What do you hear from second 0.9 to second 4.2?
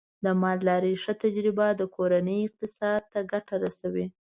ښه تجربه د کورنۍ اقتصاد ته ګټه رسوي.